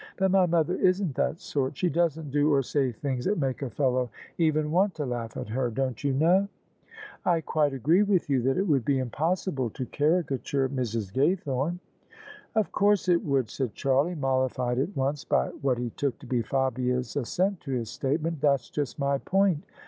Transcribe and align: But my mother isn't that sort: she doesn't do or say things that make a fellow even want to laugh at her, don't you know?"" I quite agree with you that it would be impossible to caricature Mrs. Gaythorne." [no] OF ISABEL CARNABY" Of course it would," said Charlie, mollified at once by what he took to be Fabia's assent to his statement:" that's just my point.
But 0.17 0.31
my 0.31 0.47
mother 0.47 0.73
isn't 0.73 1.13
that 1.13 1.39
sort: 1.39 1.77
she 1.77 1.87
doesn't 1.87 2.31
do 2.31 2.51
or 2.51 2.63
say 2.63 2.91
things 2.91 3.25
that 3.25 3.37
make 3.37 3.61
a 3.61 3.69
fellow 3.69 4.09
even 4.39 4.71
want 4.71 4.95
to 4.95 5.05
laugh 5.05 5.37
at 5.37 5.49
her, 5.49 5.69
don't 5.69 6.03
you 6.03 6.11
know?"" 6.11 6.47
I 7.23 7.41
quite 7.41 7.71
agree 7.71 8.01
with 8.01 8.27
you 8.27 8.41
that 8.41 8.57
it 8.57 8.67
would 8.67 8.83
be 8.83 8.97
impossible 8.97 9.69
to 9.69 9.85
caricature 9.85 10.67
Mrs. 10.69 11.13
Gaythorne." 11.13 11.45
[no] 11.45 11.61
OF 11.61 11.67
ISABEL 11.67 11.67
CARNABY" 11.67 11.79
Of 12.55 12.71
course 12.71 13.07
it 13.09 13.23
would," 13.23 13.49
said 13.51 13.75
Charlie, 13.75 14.15
mollified 14.15 14.79
at 14.79 14.97
once 14.97 15.23
by 15.23 15.49
what 15.49 15.77
he 15.77 15.91
took 15.91 16.17
to 16.17 16.25
be 16.25 16.41
Fabia's 16.41 17.15
assent 17.15 17.59
to 17.59 17.71
his 17.71 17.91
statement:" 17.91 18.41
that's 18.41 18.71
just 18.71 18.97
my 18.97 19.19
point. 19.19 19.63